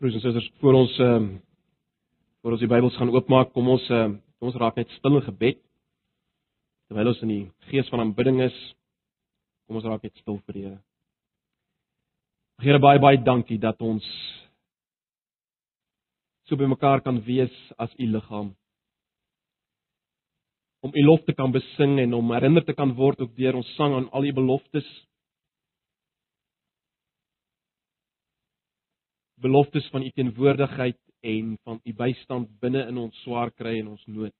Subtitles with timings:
[0.00, 1.24] Broers en susters, voor ons ehm um,
[2.40, 5.24] voor ons die Bybels gaan oopmaak, kom ons ehm kom ons raak net stil in
[5.26, 5.58] gebed.
[6.88, 8.56] Terwyl ons in die gees van aanbidding is,
[9.68, 10.78] kom ons raak net stil vir die Here.
[12.64, 14.06] Here baie baie dankie dat ons
[16.48, 18.54] so by mekaar kan wees as u liggaam.
[20.80, 23.76] Om u lof te kan besing en om herinner te kan word ook deur ons
[23.76, 24.88] sang aan al u beloftes
[29.40, 34.04] beloftes van u teenwoordigheid en van u bystand binne in ons swaar kry en ons
[34.06, 34.34] nood.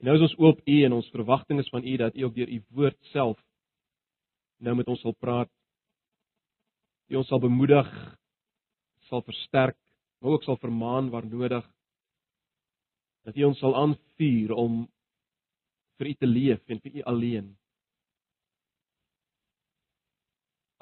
[0.00, 2.34] En nou is ons oop u en ons verwagting is van u dat u ook
[2.34, 3.40] deur u woord self
[4.64, 5.50] nou met ons sal praat.
[7.12, 7.88] U ons sal bemoedig,
[9.10, 9.76] sal versterk,
[10.20, 11.66] maar ook sal vermaan waar nodig.
[13.24, 14.84] Dat u ons sal aanvuur om
[15.98, 17.52] vir u te leef en vir u alleen.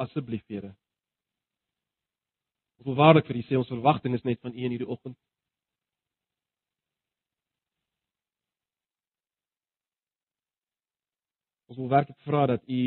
[0.02, 0.72] Asseblief, Here.
[2.82, 5.14] Ons wil waarlik vir u sê ons verwagting is net van u in hierdie oggend.
[11.70, 12.80] Ons wil werklik vra dat u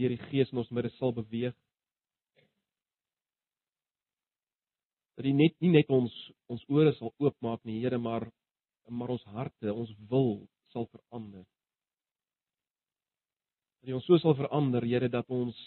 [0.00, 1.52] deur die Gees in ons midde sal beweeg.
[5.20, 6.16] Dat u net nie net ons
[6.48, 8.30] ons ore sal oopmaak nie, Here, maar
[8.88, 10.38] maar ons harte, ons wil
[10.72, 11.44] sal verander.
[13.82, 15.60] Dat u ons so sal verander, Here, dat ons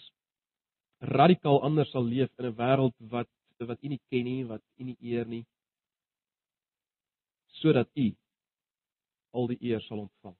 [0.98, 3.30] radikaal anders sal leef in 'n wêreld wat
[3.66, 5.44] wat U nie ken nie, wat U nie eer nie,
[7.58, 8.08] sodat U
[9.38, 10.36] al die eer sal ontvang.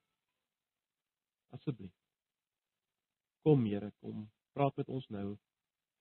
[1.56, 1.94] Asseblief.
[3.42, 5.36] Kom Here, kom praat met ons nou.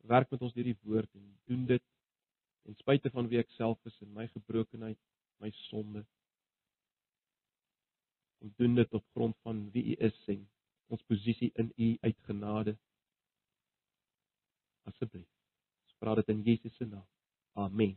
[0.09, 1.83] Werk met ons deur die woord en doen dit
[2.67, 4.99] ten spyte van wie ek self is en my gebrokenheid,
[5.41, 6.03] my sonde.
[8.43, 10.43] En doen dit op grond van wie U is en
[10.93, 12.77] ons posisie in U uit genade.
[14.87, 15.36] Asseblief
[16.01, 17.05] vra dit in Jesus se naam.
[17.57, 17.95] Amen.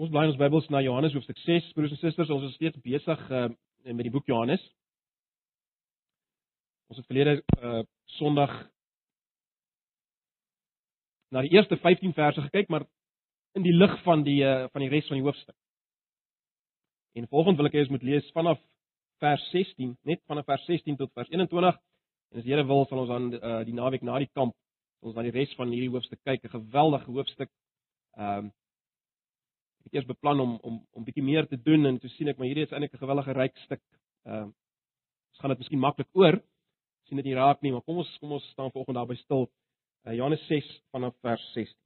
[0.00, 2.80] Ons bly in ons Bybels na Johannes hoofstuk 6, broers en susters, ons is steeds
[2.80, 3.48] besig uh,
[3.84, 4.62] met die boek Johannes.
[6.90, 7.82] Ons het verlede uh
[8.16, 8.50] Sondag
[11.30, 12.82] na die eerste 15 verse gekyk, maar
[13.54, 15.54] in die lig van die uh, van die res van die hoofstuk.
[17.14, 18.58] En volgende wil ek hê ons moet lees vanaf
[19.22, 21.78] vers 16, net vanaf vers 16 tot vers 21.
[22.30, 24.54] En as die Here wil, sal ons dan uh, die naweek na die kamp
[25.00, 27.50] ons na die res van hierdie hoofstuk kyk, 'n geweldige hoofstuk.
[28.16, 28.52] Ehm um,
[29.80, 32.38] ek het eers beplan om om om bietjie meer te doen en toe sien ek
[32.38, 33.82] maar hierdie is eintlik 'n gewellige ryk stuk.
[34.26, 34.54] Ehm um,
[35.30, 36.40] ons gaan dit miskien maklik oor.
[37.08, 39.50] sien dit nie raak nie, maar kom ons kom ons staan vanoggend daarby stil.
[40.06, 41.76] Uh, Johannes 6 vanaf vers 16.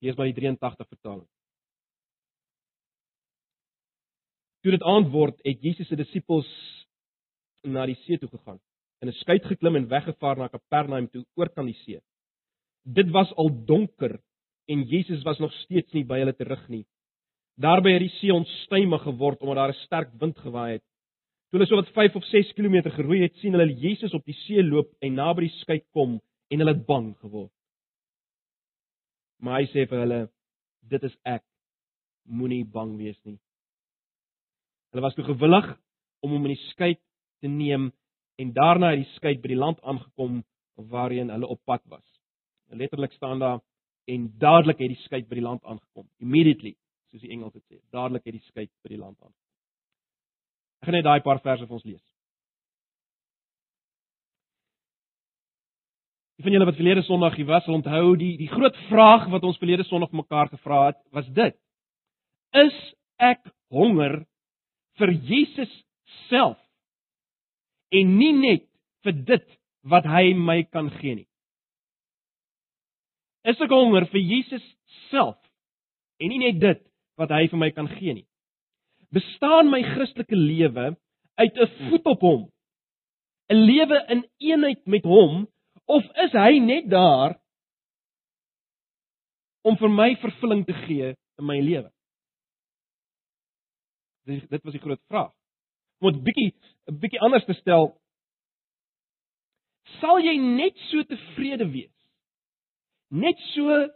[0.00, 1.28] Hier is maar die 83 vertaling.
[4.66, 6.46] Toe dit aand word, het Jesus se disippels
[7.70, 8.56] na die see toe gegaan,
[8.98, 12.00] in 'n skuit geklim en weggevaar na Kapernaum toe oor kan die see.
[12.82, 14.18] Dit was al donker
[14.66, 16.84] en Jesus was nog steeds nie by hulle terug nie.
[17.62, 20.84] Daarby het die see onstuimig geword omdat daar 'n sterk wind gewaai het.
[21.50, 24.34] Toe hulle so wat 5 of 6 km geroei het, sien hulle Jesus op die
[24.34, 27.52] see loop en naby die skuit kom en hulle het bang geword.
[29.38, 30.28] Maar hy sê vir hulle:
[30.82, 31.44] "Dit is ek.
[32.24, 33.38] Moenie bang wees nie."
[34.92, 35.70] Hulle was toe gewillig
[36.24, 36.94] om hom in die skei
[37.40, 37.90] te neem
[38.40, 40.42] en daarna het die skei by die land aangekom
[40.92, 42.04] waarheen hulle op pad was.
[42.70, 43.60] Letterlik staan daar
[44.06, 46.06] en dadelik het die skei by die land aangekom.
[46.22, 46.74] Immediately,
[47.10, 47.80] soos die Engels dit sê.
[47.94, 49.42] Dadelik het die skei by die land aangekom.
[50.82, 52.04] Ek gaan net daai paar verse vir ons lees.
[56.36, 59.44] Die van julle wat verlede Sondag hier was, sal onthou die die groot vraag wat
[59.48, 61.56] ons verlede Sondag mekaar gevra het, was dit:
[62.52, 62.76] Is
[63.16, 63.40] ek
[63.72, 64.20] honger
[65.00, 65.72] vir Jesus
[66.28, 66.58] self
[67.94, 68.66] en nie net
[69.06, 69.46] vir dit
[69.86, 71.28] wat hy my kan gee nie.
[73.46, 74.64] Is ek honger vir Jesus
[75.10, 75.38] self
[76.18, 76.82] en nie net dit
[77.20, 78.26] wat hy vir my kan gee nie.
[79.14, 80.96] Bestaan my Christelike lewe
[81.38, 82.42] uit 'n voet op hom?
[83.50, 85.46] 'n Lewe in eenheid met hom
[85.86, 87.38] of is hy net daar
[89.62, 91.90] om vir my vervulling te gee in my lewe?
[94.26, 95.32] Dit dit was die groot vraag.
[96.02, 96.54] Om dit bietjie
[96.90, 97.94] 'n bietjie anders te stel,
[100.00, 101.94] sal jy net so tevrede wees?
[103.08, 103.86] Net so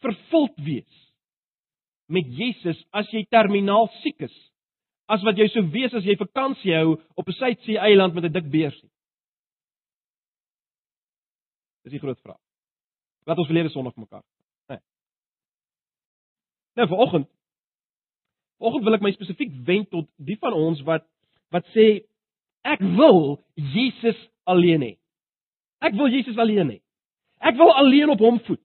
[0.00, 1.12] vervuld wees
[2.06, 4.34] met Jesus as jy terminaal siek is,
[5.06, 8.32] as wat jy sou wees as jy vakansie hou op 'n suidsee eiland met 'n
[8.32, 8.90] dik beersie?
[11.84, 12.40] Dis die groot vraag.
[13.24, 14.22] Wat ons verlede Sondag mekaar.
[14.68, 14.78] Nee.
[16.74, 17.28] Nou vanoggend
[18.62, 21.02] Vanoggend wil ek my spesifiek wend tot die van ons wat
[21.50, 22.06] wat sê
[22.62, 23.40] Ek wil
[23.74, 24.92] Jesus alleen hê.
[25.82, 26.78] Ek wil Jesus alleen hê.
[27.42, 28.62] Ek wil alleen op hom voed.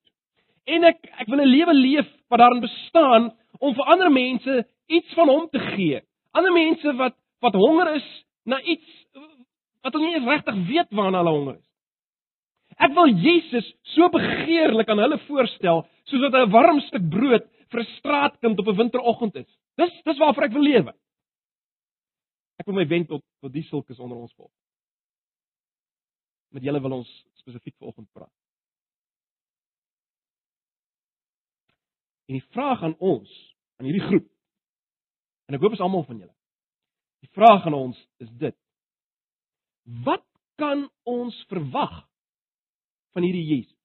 [0.70, 5.14] En ek ek wil 'n lewe leef wat daarin bestaan om vir ander mense iets
[5.14, 6.02] van hom te gee.
[6.34, 8.08] Ander mense wat wat honger is
[8.46, 8.86] na iets
[9.82, 11.70] wat hulle nie regtig weet waarna hulle honger is.
[12.78, 17.80] Ek wil Jesus so begeerlik aan hulle voorstel soos wat 'n warm stuk brood vir
[17.82, 19.50] 'n straatkind op 'n winteroggend is.
[19.78, 20.94] Dis dis waarvoor ek wil lewe.
[22.58, 24.54] Ek wil my wend tot tot die sulkes onder ons volk.
[26.56, 28.34] Met julle wil ons spesifiek vanoggend praat.
[32.28, 33.30] En die vraag aan ons,
[33.78, 34.26] aan hierdie groep.
[35.48, 36.34] En ek hoop is almal van julle.
[37.24, 38.56] Die vraag aan ons is dit.
[40.04, 40.26] Wat
[40.60, 42.02] kan ons verwag
[43.16, 43.78] van hierdie Jesus?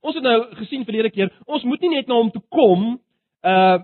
[0.00, 2.92] Ons het nou gesien verlede keer, ons moet nie net na hom toe kom
[3.44, 3.80] uh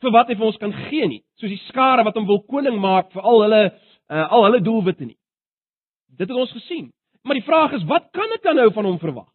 [0.00, 2.78] vir wat hy vir ons kan gee nie, soos die skare wat hom wil koning
[2.80, 3.62] maak vir al hulle
[4.10, 5.18] uh al hulle doelwitte nie.
[6.18, 6.90] Dit het ons gesien.
[7.22, 9.28] Maar die vraag is, wat kan ek dan nou van hom verwag?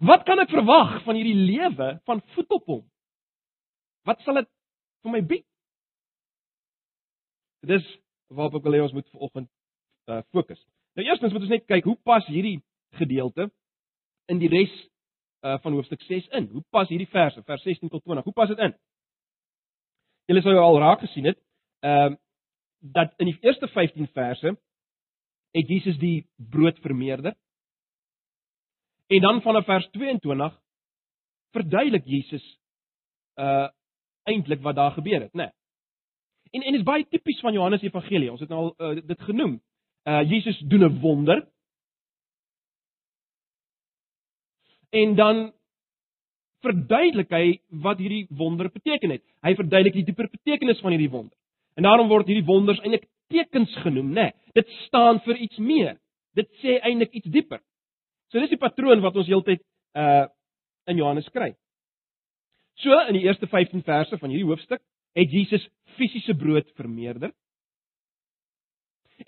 [0.00, 2.84] Wat kan ek verwag van hierdie lewe van voet op hom?
[4.08, 4.48] Wat sal dit
[5.04, 5.44] vir my bied?
[7.68, 7.84] Dis
[8.32, 9.50] waarop ek wil hê ons moet vanoggend
[10.10, 10.58] uh fokus.
[10.96, 12.58] Nou eerstens moet ons net kyk hoe pas hierdie
[12.98, 13.50] gedeelte
[14.32, 14.72] in die res
[15.46, 16.48] uh van hoofstuk 6 in.
[16.56, 18.74] Hoe pas hierdie verse, vers 16 tot 20, hoe pas dit in?
[20.26, 21.38] Julle sou al raak gesien het,
[21.80, 22.18] ehm uh,
[22.82, 24.56] dat in die eerste 15 verse
[25.54, 27.36] het Jesus die brood vermeerder.
[29.06, 30.60] En dan vanaf vers 22
[31.50, 32.58] verduidelik Jesus
[33.34, 33.68] uh
[34.22, 35.42] eintlik wat daar gebeur het, né?
[35.42, 35.50] Nee.
[36.50, 38.30] En en is baie tipies van Johannes Evangelie.
[38.30, 39.62] Ons het nou al uh, dit genoem.
[40.02, 41.52] Uh Jesus doen 'n wonder
[44.92, 45.52] en dan
[46.62, 47.46] verduidelik hy
[47.84, 49.22] wat hierdie wonder beteken het.
[49.44, 51.36] Hy verduidelik die dieper betekenis van hierdie wonder.
[51.76, 54.30] En daarom word hierdie wonders eintlik tekens genoem, né?
[54.30, 55.96] Nee, dit staan vir iets meer.
[56.36, 57.60] Dit sê eintlik iets dieper.
[58.32, 59.64] So dis die patroon wat ons heeltyd
[59.98, 60.28] uh
[60.90, 61.52] in Johannes kry.
[62.82, 64.80] So in die eerste 15 verse van hierdie hoofstuk
[65.14, 65.62] het Jesus
[65.94, 67.30] fisiese brood vermeerder.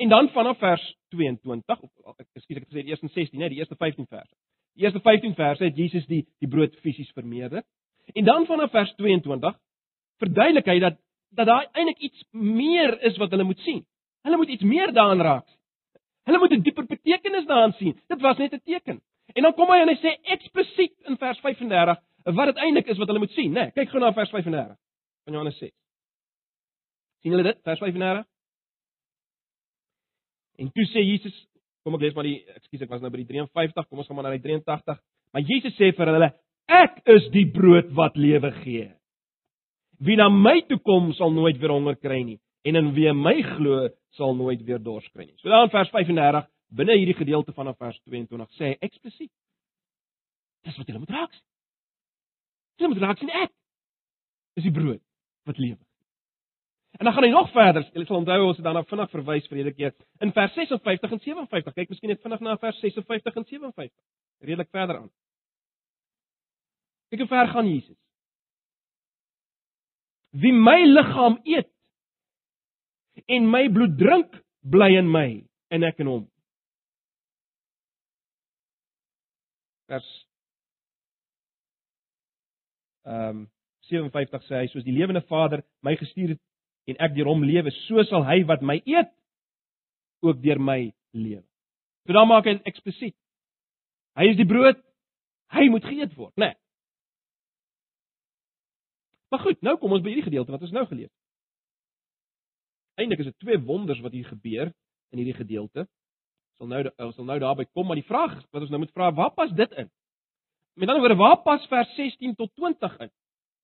[0.03, 0.83] En dan vanaf vers
[1.15, 4.35] 22 of ekskuus ek het gesê die eerste 16, né, die eerste 15 verse.
[4.75, 7.63] Die eerste 15 verse het Jesus die die brood fisies vermeerder.
[8.15, 9.59] En dan vanaf vers 22
[10.19, 11.01] verduidelik hy dat
[11.35, 13.83] dat daar eintlik iets meer is wat hulle moet sien.
[14.23, 15.47] Hulle moet iets meer daarin raak.
[16.25, 18.01] Hulle moet 'n dieper betekenis daarin sien.
[18.09, 19.03] Dit was net 'n teken.
[19.35, 22.99] En dan kom hy en hy sê eksplisiet in vers 35 wat dit eintlik is
[22.99, 23.61] wat hulle moet sien, né?
[23.61, 24.77] Nee, kyk gou na vers 35
[25.25, 25.71] van Johannes 6.
[27.21, 27.59] sien julle dit?
[27.63, 28.25] Vers 35.
[30.57, 31.47] En toe sê Jesus,
[31.85, 34.17] Kom ek lees maar die ekskuus ek was nou by die 53, kom ons gaan
[34.17, 35.01] maar na die 83.
[35.35, 36.31] Maar Jesus sê vir hulle:
[36.73, 38.89] Ek is die brood wat lewe gee.
[40.01, 43.37] Wie na my toe kom sal nooit weer honger kry nie en in wie my
[43.45, 45.37] glo sal nooit weer dors kry nie.
[45.43, 49.33] So dan vers 35 binne hierdie gedeelte van vers 22 sê hy eksplisiet.
[50.65, 51.45] Dis wat jy moet raak sien.
[52.81, 53.53] Jy moet raak sien ek
[54.59, 55.03] is die brood
[55.45, 55.81] wat lewe.
[56.99, 57.91] En dan gaan hy nog verder.
[57.93, 61.21] Jy sal onthou ons het daarna vinnig verwys vir hierdie keer in vers 56 en
[61.27, 61.75] 57.
[61.75, 63.95] Kyk miskien net vinnig na vers 56 en 57.
[64.47, 65.11] Redelik verder aan.
[67.11, 67.99] Kyk hoe ver gaan Jesus.
[70.31, 71.71] Wie my liggaam eet
[73.27, 75.29] en my bloed drink, bly in my
[75.75, 76.25] en ek in hom.
[79.91, 80.13] Vers
[83.05, 83.45] ehm um,
[83.85, 86.41] 57 sê hy soos die lewende Vader my gestuur het
[86.91, 89.11] en ek deur hom lewe, so sal hy wat my eet
[90.25, 91.45] ook deur my lewe.
[92.05, 93.17] So dan maak hy eksplisiet.
[94.19, 94.79] Hy is die brood.
[95.55, 96.53] Hy moet geëet word, né?
[96.53, 96.61] Nee.
[99.35, 101.21] Maar goed, nou kom ons by hierdie gedeelte wat ons nou gelees het.
[103.03, 104.69] Eindelik is dit twee wonders wat hier gebeur
[105.11, 105.89] in hierdie gedeelte.
[106.59, 109.11] Sal nou ons sal nou daarby kom, maar die vraag wat ons nou moet vra,
[109.11, 109.91] waar pas dit in?
[110.79, 113.11] Met ander woorde, waar pas vers 16 tot 20 in?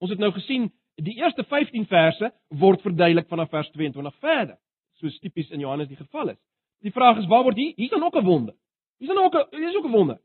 [0.03, 0.67] Ons het nou gesien
[1.01, 4.57] Die eerste 15 verse word verduidelik vanaf vers 22 verder,
[5.01, 6.41] soos tipies in Johannes die geval is.
[6.85, 7.73] Die vraag is waar word hier?
[7.77, 8.55] Hier's dan ook 'n wonder.
[8.99, 10.19] Hier's dan ook 'n hier's ook 'n wonder.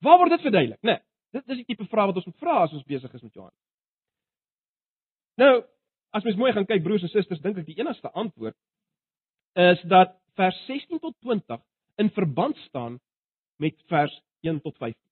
[0.00, 0.82] Waar word dit verduidelik?
[0.82, 0.90] Né?
[0.90, 1.00] Nee,
[1.30, 3.58] dit dis die tipe vraag wat ons moet vra as ons besig is met Johannes.
[5.36, 5.64] Nou,
[6.10, 8.56] as mens mooi gaan kyk broers en susters, dink ek die enigste antwoord
[9.52, 11.60] is dat vers 16 tot 20
[11.96, 13.00] in verband staan
[13.56, 15.11] met vers 1 tot 15.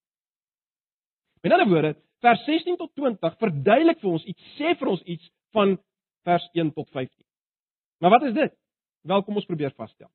[1.41, 5.31] Met ander woorde, vers 16 tot 20 verduidelik vir ons iets, sê vir ons iets
[5.57, 5.77] van
[6.29, 7.27] vers 1 tot 15.
[8.01, 8.57] Maar wat is dit?
[9.09, 10.11] Wel, kom ons probeer vasstel.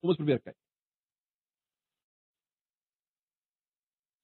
[0.00, 0.56] Kom ons probeer kyk.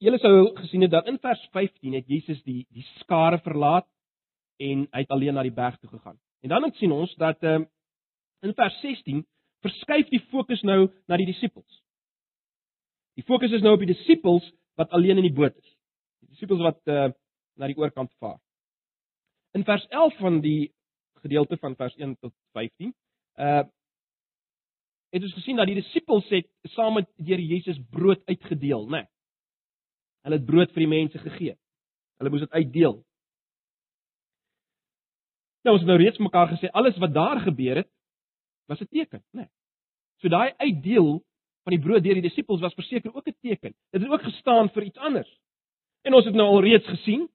[0.01, 3.85] Julle sou gesien het dat in vers 15 het Jesus die die skare verlaat
[4.61, 6.17] en hy het alleen na die berg toe gegaan.
[6.41, 7.69] En dan het sien ons dat ehm
[8.41, 9.21] in vers 16
[9.61, 11.83] verskuif die fokus nou na die disippels.
[13.21, 14.47] Die fokus is nou op die disippels
[14.81, 15.70] wat alleen in die boot is.
[16.21, 17.11] Die disippels wat uh,
[17.57, 18.39] na die oorkant vaar.
[19.57, 20.73] In vers 11 van die
[21.21, 22.95] gedeelte van vers 1 tot 15,
[23.37, 23.63] uh
[25.11, 29.01] het ons gesien dat die disippels het saam met deur Jesus brood uitgedeel, né?
[29.01, 29.09] Nee.
[30.23, 31.57] Hulle het brood vir die mense gegee.
[32.21, 33.01] Hulle moes dit uitdeel.
[35.67, 37.91] Nou ons het nou reeds mekaar gesê alles wat daar gebeur het
[38.71, 39.41] was 'n teken, né?
[39.41, 39.49] Nee.
[40.21, 41.25] So daai uitdeel
[41.65, 43.75] van die brood deur die disippels was verseker ook 'n teken.
[43.91, 45.40] Dit het ook gestaan vir iets anders.
[46.03, 47.29] En ons het nou al reeds gesien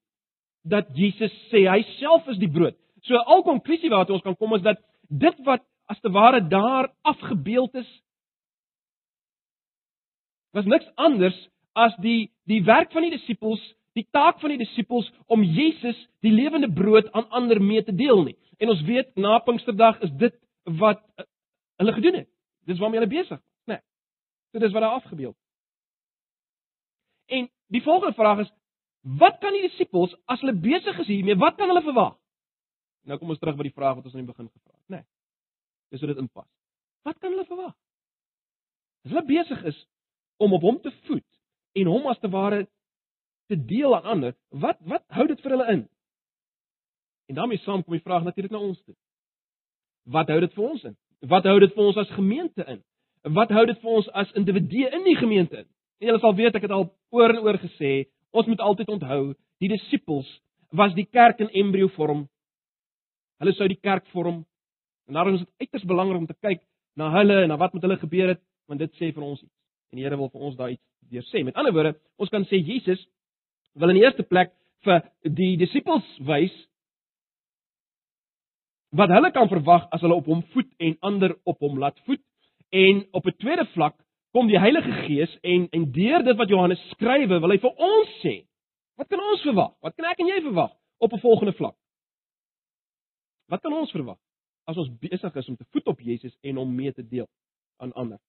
[0.66, 2.78] dat Jesus sê hy self is die brood.
[3.06, 6.90] So al konklusie wat ons kan kom is dat dit wat as te ware daar
[7.06, 7.90] afgebeeld is
[10.56, 11.36] was niks anders
[11.76, 13.62] as die die werk van die disippels,
[13.98, 18.24] die taak van die disippels om Jesus, die lewende brood aan ander mee te deel
[18.24, 18.36] nie.
[18.62, 20.36] En ons weet na Pinksterdag is dit
[20.80, 21.26] wat uh,
[21.82, 22.30] hulle gedoen het.
[22.70, 23.76] Dis waarmee hulle besig was, né?
[23.76, 23.84] Nee.
[24.54, 25.36] So dis wat daar afgebeeld.
[27.28, 28.52] En die volgende vraag is
[29.22, 32.16] wat kan die disippels as hulle besig is hiermee, wat kan hulle verwag?
[33.06, 35.02] Nou kom ons terug by die vraag wat ons aan die begin gevra het, né?
[35.02, 35.06] Nee.
[35.94, 36.48] Dis hoe dit inpas.
[37.06, 37.76] Wat kan hulle verwag?
[39.06, 39.84] As hulle besig is
[40.42, 41.28] om op hom te voed
[41.78, 42.66] en hom as te ware
[43.48, 45.84] te deel aan ander, wat wat hou dit vir hulle in?
[47.30, 48.96] En daarmee saam kom die vraag natuurlik na ons toe.
[50.04, 50.98] Wat hou dit vir ons in?
[51.30, 52.82] Wat hou dit vir ons as gemeente in?
[53.38, 55.70] Wat hou dit vir ons as individue in die gemeente in?
[56.00, 59.34] En julle sal weet ek het al oor en oor gesê, ons moet altyd onthou,
[59.60, 60.28] die disippels
[60.76, 62.26] was die kerk in embrio vorm.
[63.40, 64.44] Hulle sou die kerk vorm
[65.06, 66.62] En daarom is dit uiters belangrik om te kyk
[66.94, 69.54] na hulle en na wat met hulle gebeur het, want dit sê vir ons iets.
[69.92, 71.44] En die Here wil vir ons daai iets deur sê.
[71.46, 73.04] Met ander woorde, ons kan sê Jesus
[73.76, 74.54] wil in die eerste plek
[74.88, 75.04] vir
[75.38, 76.56] die disippels wys
[78.96, 82.24] wat hulle kan verwag as hulle op hom voet en ander op hom laat voet.
[82.72, 83.96] En op 'n tweede vlak
[84.36, 88.20] kom die Heilige Gees en en deur dit wat Johannes skrywe, wil hy vir ons
[88.20, 88.36] sê,
[89.00, 89.74] wat kan ons verwag?
[89.86, 91.76] Wat kan ek en jy verwag op 'n volgende vlak?
[93.48, 94.20] Wat kan ons verwag?
[94.66, 97.28] as ons besig is om te voet op Jesus en hom mee te deel
[97.78, 98.20] aan ander.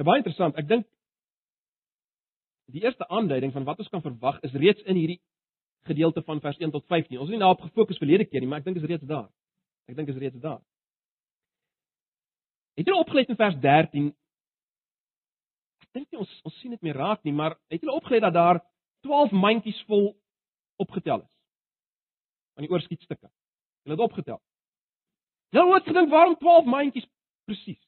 [0.00, 0.56] Dit baie interessant.
[0.56, 0.88] Ek dink
[2.72, 5.20] die eerste aanduiding van wat ons kan verwag is reeds in hierdie
[5.88, 7.18] gedeelte van vers 1 tot 15.
[7.18, 9.28] Ons het nie daarop gefokus verlede keer nie, maar ek dink is reeds daar.
[9.90, 10.62] Ek dink is reeds daar.
[12.78, 14.08] Het jy opgelet in vers 13?
[15.82, 18.36] Ek dink nie ons ons sien dit meer raak nie, maar het jy opgelet dat
[18.36, 18.62] daar
[19.04, 20.12] 12 mandjies vol
[20.80, 21.32] opgetel is?
[22.54, 23.30] van die oorskietstukke.
[23.82, 24.40] Hulle het opgetel.
[25.52, 27.08] Hulle het gedink waarom 12 mandjies
[27.44, 27.80] presies?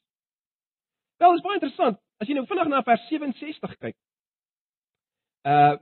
[1.16, 2.00] Wel, is baie interessant.
[2.20, 3.98] As jy nou vinnig na vers 67 kyk.
[5.48, 5.76] Uh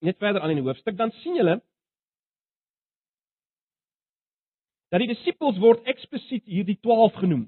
[0.00, 1.58] net verder aan in die hoofstuk, dan sien jy
[4.88, 7.42] dat die disippels word eksplisiet hierdie 12 genoem.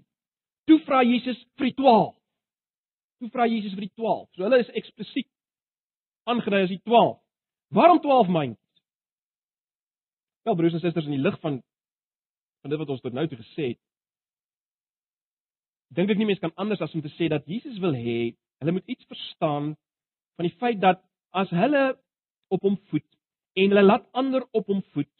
[0.71, 2.15] Toe vra Jesus vir die 12.
[3.21, 4.29] Toe vra Jesus vir die 12.
[4.37, 5.29] So hulle is eksplisiet
[6.31, 7.17] aangedui as die 12.
[7.75, 8.83] Waarom 12 mandjies?
[10.47, 11.63] Wel broers en susters in die lig van
[12.63, 13.81] van dit wat ons tot nou toe gesê het.
[15.97, 18.77] Dink ek nie mense kan anders as om te sê dat Jesus wil hê hulle
[18.77, 19.73] moet iets verstaan
[20.39, 21.03] van die feit dat
[21.35, 21.83] as hulle
[22.55, 23.09] op hom voet
[23.59, 25.11] en hulle laat ander op hom voet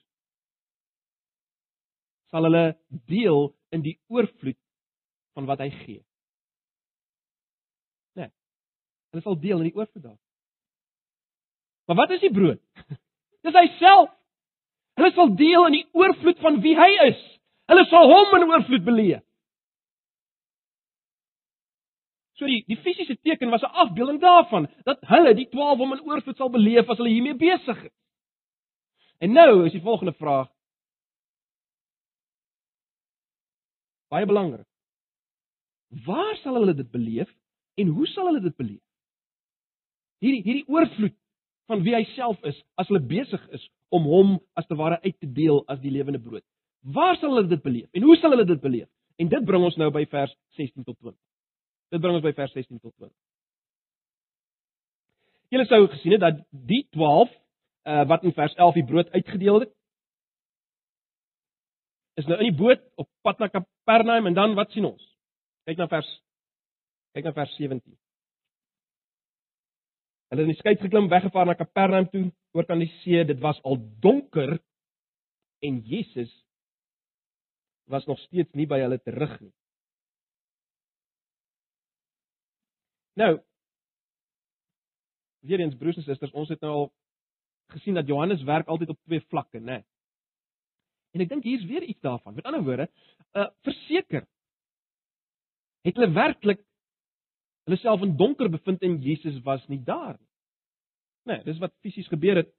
[2.31, 2.77] sal hulle
[3.11, 4.59] deel in die oorvloed
[5.33, 6.01] van wat hy gee.
[8.19, 8.31] Nee.
[9.13, 10.19] Hulle sal deel in die oorvloed.
[11.87, 12.61] Maar wat is die brood?
[13.45, 14.13] Dis hy self.
[15.01, 17.21] Hulle sal deel in die oorvloed van wie hy is.
[17.73, 19.25] Hulle sal hom in oorvloed beleef.
[22.41, 26.05] So die die fisiese teken was 'n afbeelding daarvan dat hulle die 12 hom in
[26.09, 27.95] oorvloed sal beleef as hulle hiermee besig is.
[29.23, 30.49] En nou is die volgende vraag
[34.13, 34.67] baie belangrik.
[35.93, 37.29] Waar sal hulle dit beleef
[37.75, 38.81] en hoe sal hulle dit beleef?
[40.25, 41.17] Hierdie hierdie oorvloed
[41.71, 45.19] van wie hy self is as hulle besig is om hom as te ware uit
[45.21, 46.45] te deel as die lewende brood.
[46.81, 48.89] Waar sal hulle dit beleef en hoe sal hulle dit beleef?
[49.21, 51.19] En dit bring ons nou by vers 16 tot 20.
[51.93, 53.13] Dit bring ons by vers 16 tot 20.
[55.53, 57.37] Julle sou gesien het dat die 12 uh,
[57.93, 59.73] eh, wat in vers 11 die brood uitgedeel het
[62.21, 65.12] is nou in die boot op pad na Kapernaum en dan wat sien ons?
[65.67, 66.09] Kyk na vers
[67.13, 67.83] kyk na vers 17.
[70.33, 73.21] Hulle het in die skei geklim, weggevaar na Kapernaum toe, oor kan die see.
[73.29, 74.57] Dit was al donker
[75.63, 76.33] en Jesus
[77.93, 79.53] was nog steeds nie by hulle terug nie.
[83.21, 83.33] Nou,
[85.45, 86.87] weer eens broers en susters, ons het nou al
[87.75, 89.83] gesien dat Johannes werk altyd op twee vlakke, né?
[91.13, 92.35] En ek dink hier's weer iets daarvan.
[92.35, 92.89] Met ander woorde,
[93.37, 94.25] uh verseker
[95.87, 96.63] het hulle werklik
[97.67, 100.29] hulle self in donker bevind en Jesus was nie daar nie.
[101.31, 102.51] Nee, dis wat fisies gebeur het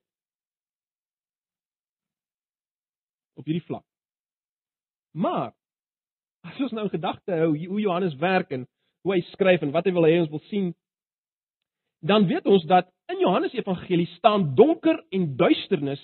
[3.35, 3.83] op hierdie vlak.
[5.11, 5.51] Maar
[6.47, 8.65] as ons nou in gedagte hou hoe Johannes werk en
[9.03, 10.71] hoe hy skryf en wat hy wil hê ons wil sien,
[12.03, 16.01] dan weet ons dat in Johannes Evangelie staan donker en duisternis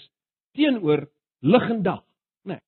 [0.56, 1.08] teenoor
[1.40, 2.04] lig en dag.
[2.48, 2.60] Nee.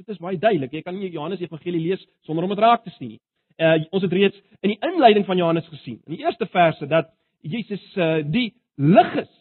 [0.00, 0.72] Dit is baie duidelik.
[0.72, 3.22] Jy kan nie Johannes Evangelie lees sonder om dit raak te sien nie.
[3.58, 7.12] Uh ons het reeds in die inleiding van Johannes gesien, in die eerste verse dat
[7.40, 9.32] Jesus uh die lig is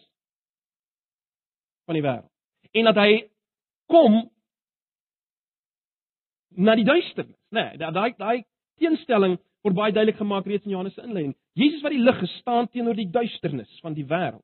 [1.86, 2.30] van die wêreld
[2.74, 3.24] en dat hy
[3.92, 4.24] kom
[6.54, 7.72] na die duisternis, nê?
[7.74, 8.44] Nee, daai daai
[8.82, 11.36] teenstelling word baie duidelik gemaak reeds in Johannes se inleiding.
[11.58, 14.44] Jesus wat die lig gestaan teenoor die duisternis van die wêreld.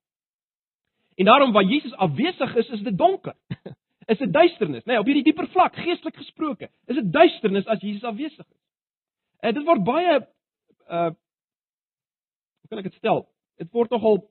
[1.20, 3.36] En daarom waar Jesus afwesig is, is dit donker.
[4.12, 6.70] is dit duisternis, nê, nee, op hierdie dieper vlak, geestelik gesproke.
[6.88, 8.58] Is dit duisternis as Jesus afwesig is?
[9.40, 10.20] En dit word baie
[10.90, 11.10] uh
[12.60, 13.24] hoe kan ek dit stel?
[13.58, 14.22] Dit word nogal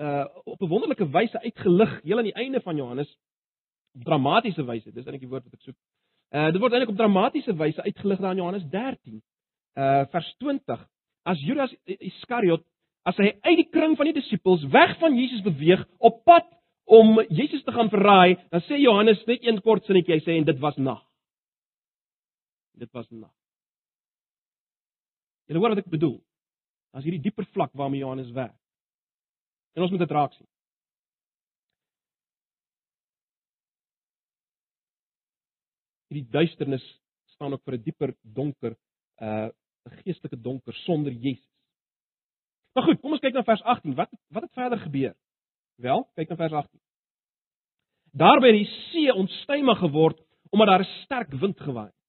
[0.00, 3.10] uh op 'n wonderlike wyse uitgelig heel aan die einde van Johannes
[3.92, 4.92] dramatiese wyse.
[4.92, 5.78] Dis eintlik die woord wat ek soek.
[6.34, 9.22] Uh dit word eintlik op dramatiese wyse uitgelig daar in Johannes 13
[9.74, 10.88] uh vers 20
[11.24, 12.64] as Judas Iskariot
[13.04, 16.48] as hy uit die kring van die disippels weg van Jesus beweeg op pad
[16.84, 20.44] om Jesus te gaan verraai, dan sê Johannes net een kort sinnetjie, hy sê en
[20.48, 21.00] dit was nag.
[22.80, 23.32] Dit was nag.
[25.46, 26.18] Jy hoor wat ek bedoel.
[26.94, 28.56] As hierdie dieper vlak waarmee Johannes werk.
[29.74, 30.46] En ons moet dit raak sien.
[36.12, 36.84] Hierdie duisternis
[37.34, 38.76] staan ook vir 'n dieper donker
[39.20, 39.50] uh
[39.84, 41.50] 'n geestelike donker sonder Jesus.
[42.74, 43.94] Maar goed, kom ons kyk na vers 18.
[43.94, 45.14] Wat wat het verder gebeur?
[45.76, 46.80] Wel, kyk na vers 18.
[48.14, 50.20] Daarby het die see onstuimig geword
[50.50, 52.00] omdat daar 'n sterk wind gewaai het.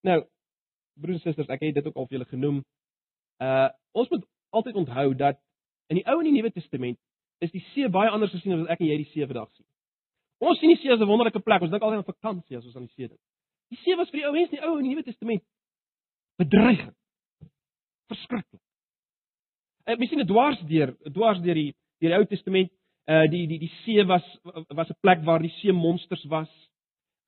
[0.00, 0.26] Nou,
[1.00, 2.62] broers en susters, ek het dit ook al vir julle genoem.
[3.42, 4.24] Uh ons moet
[4.56, 5.38] altyd onthou dat
[5.92, 6.98] in die Ou en die Nuwe Testament
[7.44, 9.66] is die see baie anders gesien as wat ek en jy die see vandag sien.
[10.44, 11.62] Ons sien die see as 'n wonderlike plek.
[11.62, 13.20] Ons dink altyd aan vakansie as ons aan die see dink.
[13.70, 15.42] Die see was vir die ou mense in die Ou en die Nuwe Testament
[16.36, 16.96] bedreigend.
[18.08, 18.62] Verskriklik.
[19.84, 22.72] En mens sien dit dwars deur, dwars deur die deur die Ou Testament,
[23.08, 24.24] uh die die die see was
[24.68, 26.50] was 'n plek waar die see monsters was.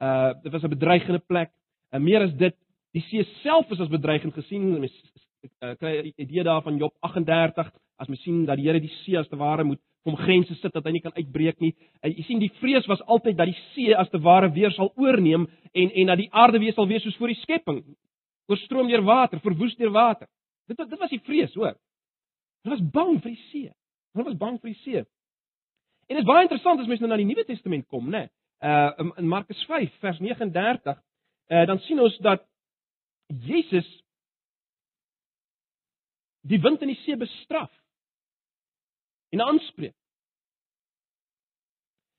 [0.01, 1.51] Uh dit was 'n bedreigende plek.
[1.91, 2.57] En meer as dit,
[2.99, 4.71] die see self is as bedreigend gesien.
[4.81, 4.95] Mens
[5.63, 9.19] uh, kry 'n idee daarvan Job 38 as mens sien dat die Here die see
[9.19, 11.75] as te ware moet om grense sit dat hy nie kan uitbreek nie.
[12.03, 14.93] En jy sien die vrees was altyd dat die see as te ware weer sal
[14.97, 17.83] oorneem en en dat die aarde weer sal wees soos voor die skepping.
[18.49, 20.29] Oorstroom deur water, verwoes deur water.
[20.67, 21.77] Dit dit was die vrees, hoor.
[22.65, 23.73] Hulle was bang vir die see.
[24.15, 25.05] Hulle was bang vir die see.
[26.09, 28.29] En dit is baie interessant as mens nou na die Nuwe Testament kom, né?
[28.65, 30.97] Uh in Markus 5 vers 39,
[31.53, 32.47] uh dan sien ons dat
[33.29, 33.89] Jesus
[36.49, 37.73] die wind in die see bestraf
[39.35, 39.95] en aanspreek.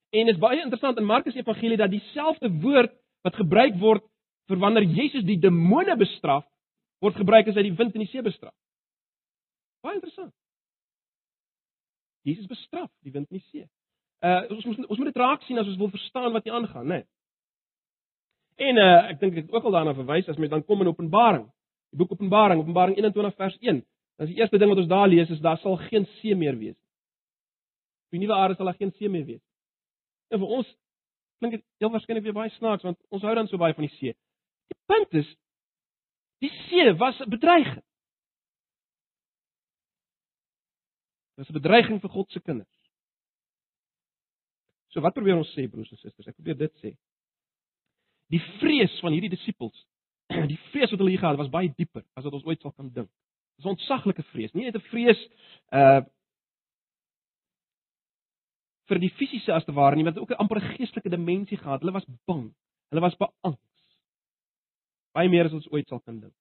[0.09, 2.93] En dit is baie interessant in Markus Evangelie dat dieselfde woord
[3.25, 4.05] wat gebruik word
[4.49, 6.45] vir wanneer Jesus die demone bestraf,
[7.01, 8.55] word gebruik as hy die wind in die see bestraf.
[9.85, 10.33] Baie interessant.
[12.27, 13.67] Jesus bestraf die wind in die see.
[14.25, 16.85] Uh ons moet ons moet dit raak sien as ons wil verstaan wat hier aangaan,
[16.85, 17.01] né?
[17.01, 17.07] Nee.
[18.59, 20.91] En uh ek dink ek het ook al daarna verwys as mens dan kom in
[20.91, 21.45] Openbaring.
[21.93, 23.79] Die boek Openbaring, Openbaring 21 vers 1.
[24.19, 26.57] Dan is die eerste ding wat ons daar lees is daar sal geen see meer
[26.59, 26.75] wees.
[28.09, 29.43] Op die nuwe aarde sal daar geen see meer wees.
[30.27, 30.73] En vir ons
[31.39, 33.95] klink dit heel waarskynlik weer baie snaaks want ons hou dan so baie van die
[33.95, 34.15] see.
[34.67, 35.29] Die punt is
[36.43, 37.85] die see was 'n bedreiging.
[41.39, 42.75] Dit is 'n bedreiging vir God se kinders.
[44.91, 46.27] So wat probeer ons sê broers en susters?
[46.27, 46.97] Ek probeer dit sê.
[48.29, 49.85] Die vrees van hierdie disippels,
[50.53, 52.73] die vrees wat hulle hier gehad het, was baie dieper as wat ons ooit sal
[52.75, 53.09] kan dink.
[53.57, 55.21] Dis 'n ontsaglike vrees, nie net 'n vrees
[55.73, 56.01] uh
[58.89, 61.81] vir die fisiese as te ware nie, maar ook 'n amper geestelike dimensie gehad.
[61.81, 62.53] Hulle was bang.
[62.89, 63.59] Hulle was beangs.
[65.13, 66.33] Baie meer as ons ooit sal kan dink.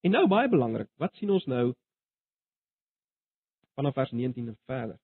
[0.00, 1.74] En nou baie belangrik, wat sien ons nou
[3.74, 4.98] vanaf vers 19 en verder.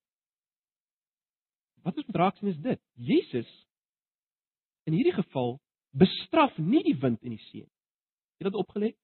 [1.83, 2.81] Wat ons moet raak sien is dit.
[2.95, 3.51] Jesus
[4.85, 5.59] in hierdie geval
[5.91, 7.73] bestraf nie die wind en die see nie.
[8.39, 8.97] Het dit opgelet?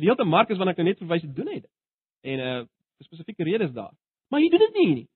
[0.00, 1.72] Hele Markus wat ek nou net verwys het, doen hy dit.
[2.24, 2.66] En 'n uh,
[3.04, 3.92] spesifieke rede is daar.
[4.28, 5.08] Maar hy doen dit nie nie.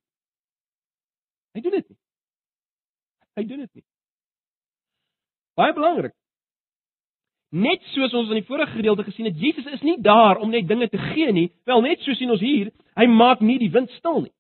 [1.55, 1.99] Hy doen dit nie.
[3.35, 3.85] Hy doen dit nie.
[5.55, 6.15] Baie belangrik.
[7.55, 10.67] Net soos ons in die vorige gedeelte gesien het, Jesus is nie daar om net
[10.69, 11.53] dinge te gee nie.
[11.65, 14.33] Wel net so sien ons hier, hy maak nie die wind stil nie.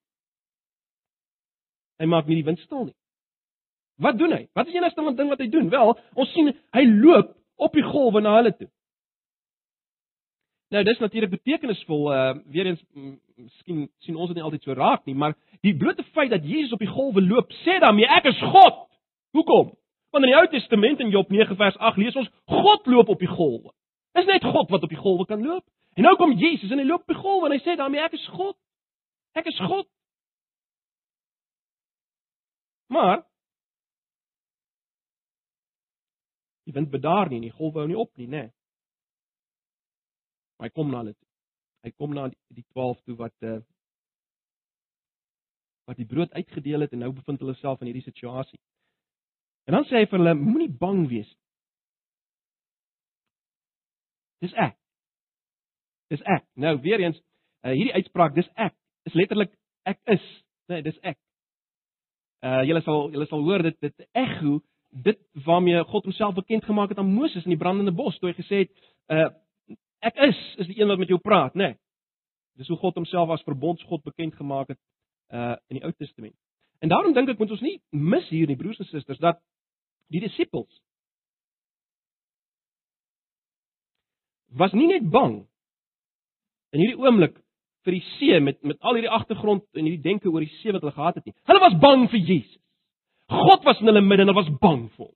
[2.02, 2.96] Hy maak nie die wind stil nie.
[3.96, 4.46] Wat doen hy?
[4.52, 5.68] Wat is die enigste ding wat hy doen?
[5.70, 8.68] Wel, ons sien hy loop op die golwe na hulle toe.
[10.74, 12.08] Nou dis natuurlik betekenisvol.
[12.10, 12.82] Uh weer eens
[13.36, 16.72] miskien sien ons dit nie altyd so raak nie, maar die blote feit dat Jesus
[16.74, 18.84] op die golwe loop, sê daarmee ek is God.
[19.34, 19.72] Hoekom?
[20.14, 23.22] Want in die Ou Testament in Job 9 vers 8 lees ons God loop op
[23.22, 23.72] die golwe.
[24.14, 25.64] Dis net God wat op die golwe kan loop.
[25.94, 28.14] En nou kom Jesus en hy loop op die golwe en hy sê daarmee ek
[28.18, 28.56] is God.
[29.34, 29.86] Ek is God.
[32.94, 33.24] Maar
[36.64, 38.46] die wind bedaar nie die golwe hou nie op nie, né?
[38.46, 38.52] Nee.
[40.58, 41.28] Maar hy kom na hulle toe.
[41.84, 43.60] Hy kom na die 12 toe wat uh
[45.84, 48.56] wat die brood uitgedeel het en nou bevind hulle self in hierdie situasie.
[49.68, 51.28] En dan sê hy vir hulle moenie bang wees.
[54.40, 54.78] Dis ek.
[56.12, 56.46] Dis ek.
[56.56, 57.20] Nou weer eens,
[57.64, 58.72] uh, hierdie uitspraak dis ek
[59.04, 59.52] is letterlik
[59.84, 60.24] ek is.
[60.72, 61.18] Nee, dis ek.
[62.44, 64.62] Uh julle sal julle sal hoor dit dit ekho
[65.02, 68.36] dit waarmee God homself bekend gemaak het aan Moses in die brandende bos toe hy
[68.42, 68.70] gesê het
[69.08, 69.32] uh
[70.04, 71.68] Ek is is die een wat met jou praat, né?
[71.68, 71.76] Nee.
[72.60, 74.80] Dis hoe God homself as verbondsgod bekend gemaak het
[75.32, 76.36] uh in die Ou Testament.
[76.78, 79.40] En daarom dink ek moet ons nie mis hier nie broers en susters dat
[80.12, 80.82] die disippels
[84.54, 85.40] was nie net bang
[86.74, 87.40] in hierdie oomblik
[87.84, 90.84] vir die see met met al hierdie agtergrond en hierdie denke oor die see wat
[90.84, 91.36] hulle gehad het nie.
[91.48, 92.60] Hulle was bang vir Jesus.
[93.32, 95.14] God was in hulle midde en hulle was bang vir hom.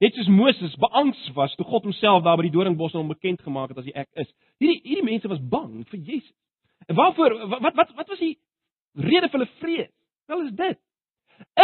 [0.00, 3.40] Net soos Moses beangs was toe God homself daar by die doringbos aan hom bekend
[3.44, 4.28] gemaak het as die ek is.
[4.60, 6.34] Hierdie hierdie mense was bang vir Jesus.
[6.86, 8.36] En waarvoor wat wat wat was die
[8.94, 9.92] rede vir hulle vrees?
[10.28, 10.78] Wel is dit.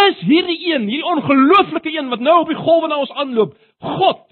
[0.03, 4.25] Is hierdie een, hierdie ongelooflike een wat nou op die golwe na ons aanloop, God?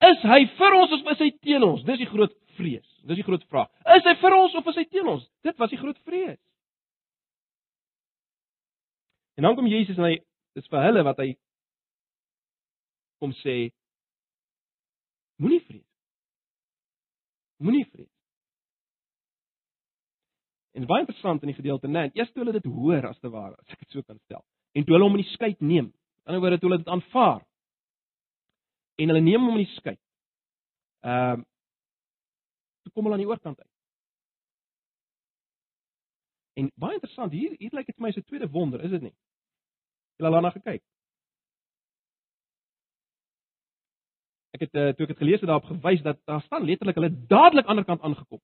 [0.00, 1.82] Is hy vir ons of is hy teen ons?
[1.84, 2.86] Dis die groot vrees.
[3.08, 3.68] Dis die groot vraag.
[3.96, 5.26] Is hy vir ons of is hy teen ons?
[5.44, 6.38] Dit was die groot vrees.
[9.40, 10.16] En dan kom Jesus en hy
[10.52, 11.30] dis vir hulle wat hy
[13.24, 13.54] kom sê
[15.40, 15.86] moenie vrees.
[17.64, 18.10] Moenie vrees.
[20.76, 22.02] En baie interessant in die gedeelte, né?
[22.10, 24.44] Nee, eers toe hulle dit hoor as te ware, as ek dit so kan stel.
[24.76, 25.88] En toe hulle hom in die skei neem.
[25.88, 27.40] Aan die ander wyse toe hulle dit aanvaar.
[29.00, 29.96] En hulle neem hom in die skei.
[31.00, 31.48] Ehm uh,
[32.84, 33.72] toe kom hulle aan die oorkant uit.
[36.60, 39.08] En baie interessant, hier hier lyk dit vir my so 'n tweede wonder, is dit
[39.08, 39.16] nie?
[40.20, 40.82] Het daarna gekyk.
[44.60, 47.12] ek het uh, toe ek het gelees het daarop gewys dat daar staan letterlik hulle
[47.28, 48.40] dadelik aan die ander kant aangekom.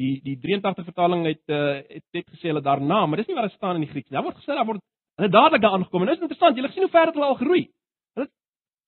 [0.00, 3.48] Die die 83 vertaling het uh, het net gesê hulle daarna, maar dis nie wat
[3.48, 4.16] daar staan in die Grieks nie.
[4.16, 4.82] Daar word gesê daar word
[5.20, 6.02] hulle dadelik daar aangekom.
[6.02, 7.64] En dis interessant, julle sien hoe ver het hulle al geroei.
[8.16, 8.30] Hulle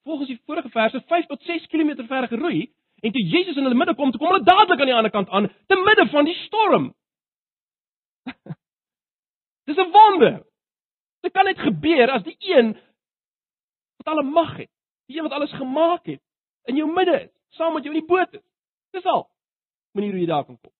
[0.09, 3.79] volgens die vorige verse 5 tot 6 km ver geroei en toe Jesus in hulle
[3.79, 6.39] midde kom, toe kom hulle dadelik aan die ander kant aan te midde van die
[6.47, 6.91] storm.
[9.67, 10.41] dis 'n wonder.
[11.23, 12.73] Dit kan net gebeur as die een
[14.03, 14.71] wat alle mag het,
[15.07, 16.23] die een wat alles gemaak het,
[16.71, 18.45] in jou midde is, saam met jou in die boot is.
[18.91, 19.29] Dis al.
[19.95, 20.73] Manier hoe jy daar kan kom.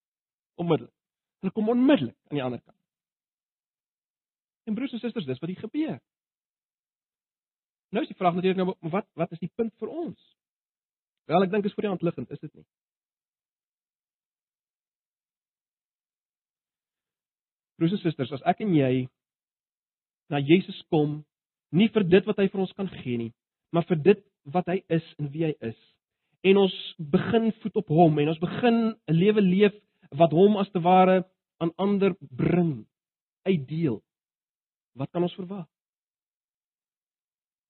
[0.55, 0.95] Onmiddellik.
[1.43, 2.79] Hulle kom onmiddellik aan die ander kant.
[4.65, 5.99] En broers en susters, dis wat hier gebeur.
[7.93, 10.21] Nou is die vraag natuurlik nou wat wat is die punt vir ons?
[11.31, 12.65] Wel, ek dink is vir die hand liggend, is dit nie?
[17.79, 18.93] Broers en susters, as ek en jy
[20.33, 21.21] na Jesus kom,
[21.73, 23.33] nie vir dit wat hy vir ons kan gee nie,
[23.73, 25.79] maar vir dit wat hy is en wie hy is.
[26.43, 29.75] En ons begin voet op hom en ons begin 'n lewe leef
[30.19, 31.23] wat hom as te ware
[31.61, 32.85] aan ander bring,
[33.47, 34.03] uitdeel.
[34.95, 35.67] Wat kan ons verwag?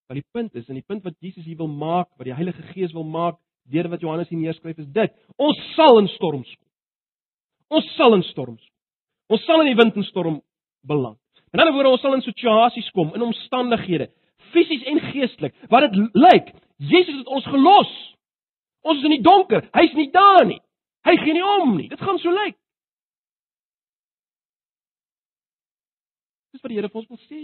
[0.09, 2.62] Want die punt is en die punt wat Jesus hier wil maak, wat die Heilige
[2.72, 3.38] Gees wil maak
[3.70, 6.68] deur wat Johannes hier neerskryf is dit: ons sal in storms kom.
[7.79, 9.37] Ons sal in storms kom.
[9.37, 10.40] Ons sal in die wind en storm
[10.85, 11.21] beland.
[11.53, 14.09] In ander woorde, ons sal in situasies kom, in omstandighede
[14.53, 15.55] fisies en geestelik.
[15.69, 17.93] Wat dit lyk, Jesus het ons gelos.
[18.83, 19.65] Ons is in die donker.
[19.77, 20.61] Hy's nie daar nie.
[21.07, 21.88] Hy gee nie om nie.
[21.91, 22.57] Dit gaan so lyk.
[26.53, 27.43] Dis wat die Here vir ons wil sê.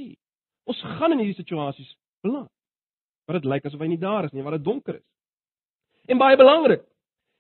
[0.69, 1.91] Ons gaan in hierdie situasies
[2.27, 2.51] beland.
[3.29, 5.07] Wat dit lyk asof hy nie daar is nie, wat dit donker is.
[6.09, 6.85] En baie belangrik,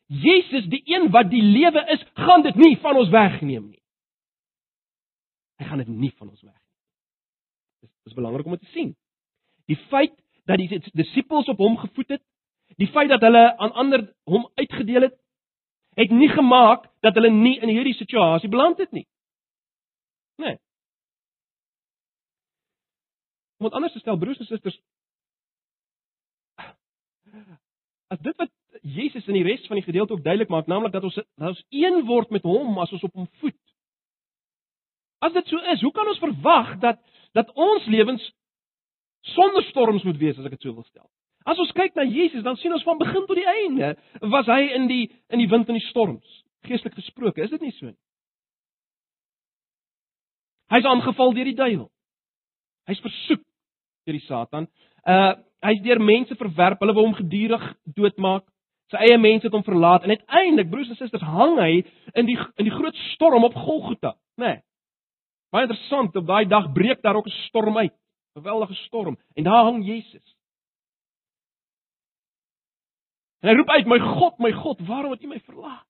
[0.08, 3.80] Jesus, die een wat die lewe is, gaan dit nie van ons wegneem nie.
[5.58, 6.64] Hy gaan dit nie van ons wegneem.
[7.82, 8.94] Dis dis belangrik om dit te sien.
[9.70, 10.14] Die feit
[10.48, 12.22] dat die disippels op hom gevoed het,
[12.80, 15.16] die feit dat hulle aan ander hom uitgedeel het,
[15.98, 19.06] het nie gemaak dat hulle nie in hierdie situasie beland het nie.
[20.38, 20.56] Nee.
[23.58, 24.78] Om dit anders te stel, broers en susters,
[28.08, 31.04] as dit wat Jesus in die res van die gedeelte ook duidelik maak, naamlik dat
[31.04, 33.58] ons dat ons een word met hom as ons op hom voed.
[35.24, 37.00] As dit so is, hoe kan ons verwag dat
[37.36, 38.22] dat ons lewens
[39.34, 41.06] sonder storms moet wees as ek dit so wil stel.
[41.48, 43.94] As ons kyk na Jesus, dan sien ons van begin tot die einde
[44.32, 47.42] was hy in die in die wind en die storms, geestelik gesproke.
[47.44, 47.96] Is dit nie so nie?
[50.68, 51.88] Hy's aangeval deur die duiwel.
[52.88, 53.44] Hy's versoek
[54.04, 54.68] deur die Satan.
[55.08, 56.78] Uh hy's deur mense verwerp.
[56.78, 57.64] Hulle wou hom gedurig
[57.96, 58.44] doodmaak.
[58.92, 61.72] Sy eie mense het hom verlaat en uiteindelik, broers en susters, hang hy
[62.14, 64.52] in die in die groot storm op Golgotha, né?
[64.52, 64.60] Nee.
[65.48, 67.92] Baie interessant, op daai dag breek daar ook 'n storm uit.
[67.92, 70.36] 'n Geweldige storm en daar hang Jesus.
[73.40, 75.86] En hy roep uit: "My God, my God, waarom het U my verlaat?"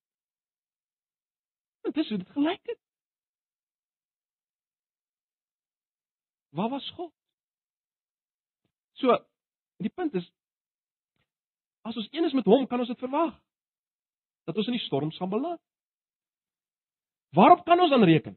[1.83, 2.79] En dis hoe dit gelyk het.
[6.49, 7.13] Waar was God?
[8.93, 9.25] So,
[9.77, 10.33] die punt is
[11.83, 13.33] as ons een is met hom, kan ons dit verwag
[14.45, 15.61] dat ons in die storms gaan beland.
[17.37, 18.37] Waarop kan ons dan reken?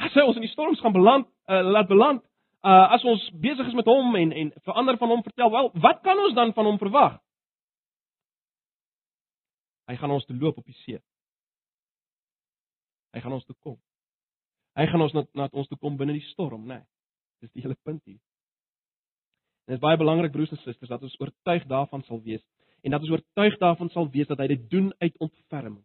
[0.00, 2.22] As hy ons in die storms gaan beland, uh, laat beland,
[2.64, 6.00] uh, as ons besig is met hom en en verander van hom vertel, wel, wat
[6.06, 7.18] kan ons dan van hom verwag?
[9.90, 11.00] Hy gaan ons te loop op die see.
[13.10, 13.76] Hy gaan ons toe kom.
[14.78, 16.78] Hy gaan ons na, na ons toe kom binne die storm, né?
[16.78, 16.86] Nee,
[17.42, 18.20] dis die hele punt hier.
[19.66, 22.42] En dit is baie belangrik broers en susters dat ons oortuig daarvan sal wees
[22.86, 25.84] en dat ons oortuig daarvan sal wees dat hy dit doen uit ontferming.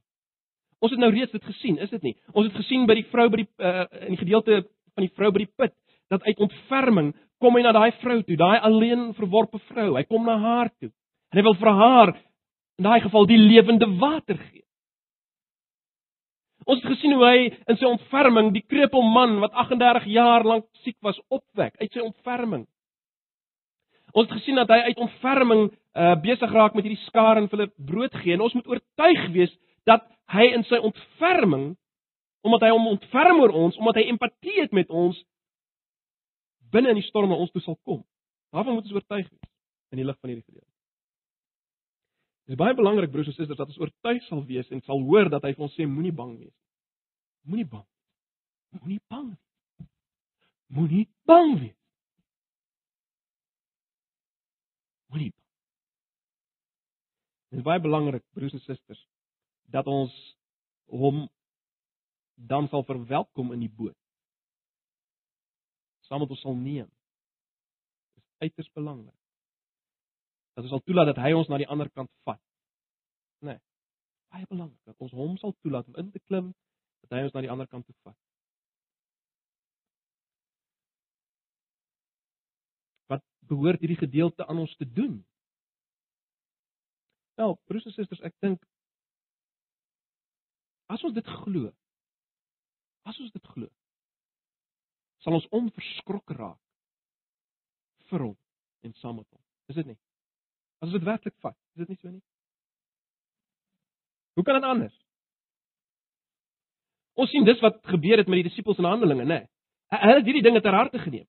[0.86, 2.14] Ons het nou reeds dit gesien, is dit nie?
[2.34, 4.60] Ons het gesien by die vrou by die uh, in die gedeelte
[4.94, 5.74] van die vrou by die put
[6.14, 9.96] dat uit ontferming kom hy na daai vrou toe, daai alleen verworpe vrou.
[9.98, 10.92] Hy kom na haar toe.
[11.34, 14.62] En hy wil vir haar in daai geval die lewende water gee.
[16.66, 20.66] Ons het gesien hoe hy in sy ontferming die krepeel man wat 38 jaar lank
[20.86, 22.66] siek was opwek uit sy ontferming.
[24.16, 27.70] Ons het gesien dat hy uit ontferming uh, besig raak met hierdie skare en hulle
[27.90, 29.54] brood gee en ons moet oortuig wees
[29.86, 31.74] dat hy in sy ontferming
[32.46, 35.18] omdat hy hom ontferm oor ons, omdat hy empatie het met ons
[36.74, 38.04] binne in die storm na ons toe sal kom.
[38.54, 39.52] Daarvan moet ons oortuig wees
[39.94, 40.70] in die lig van hierdie gedeelte.
[42.46, 45.32] Dit is baie belangrik broers en susters dat ons oortuig sal wees en sal hoor
[45.34, 46.54] dat hy vir ons sê moenie bang wees.
[47.50, 47.88] Moenie bang.
[48.78, 49.32] Moenie bang.
[50.78, 51.80] Moenie bang wees.
[55.10, 55.34] Moenie.
[57.50, 59.02] Dit is baie belangrik broers en susters
[59.74, 60.14] dat ons
[60.92, 61.26] hom
[62.36, 63.98] dan sal verwelkom in die boot.
[66.06, 66.90] Saam met ons sal neem.
[68.14, 69.16] Dit is uiters belangrik
[70.56, 72.40] dat ons sal toelaat dat hy ons na die ander kant vat.
[73.44, 73.60] Nee.
[74.32, 76.54] Baie belangrik dat ons hom sal toelaat om in te klim,
[77.04, 78.16] dat hy ons na die ander kant toe vat.
[83.12, 85.20] Wat behoort hierdie gedeelte aan ons te doen?
[87.36, 88.64] Wel, broers en susters, ek dink
[90.92, 91.72] as ons dit glo,
[93.06, 93.70] as ons dit glo,
[95.26, 96.62] sal ons onverskrokke raak
[98.12, 98.36] vir hom
[98.86, 99.42] en saam met hom.
[99.72, 99.98] Is dit nie?
[100.82, 102.22] As ons dit werklik vat, is dit nie so nie?
[104.36, 104.96] Hoe kan dit anders?
[107.16, 109.40] Ons sien dis wat gebeur het met die disippels in Handelinge, né?
[109.94, 111.28] Hulle het hierdie dinge ter harte geneem.